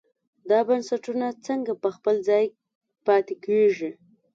دا 0.49 0.59
بنسټونه 0.67 1.27
څنګه 1.45 1.71
په 1.83 1.89
خپل 1.95 2.15
ځای 2.29 2.45
پاتې 3.05 3.35
کېږي. 3.45 3.91